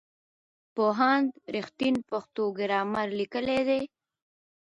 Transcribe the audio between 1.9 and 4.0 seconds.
پښتو ګرامر لیکلی دی.